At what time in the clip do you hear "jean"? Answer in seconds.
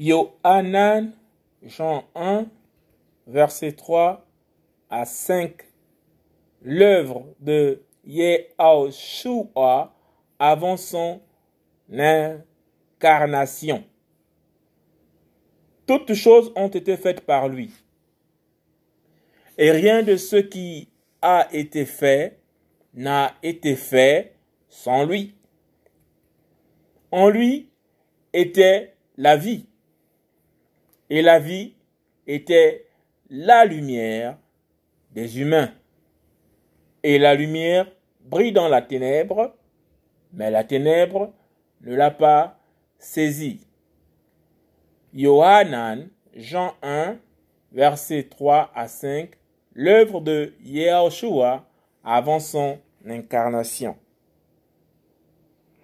1.62-2.04, 46.34-46.74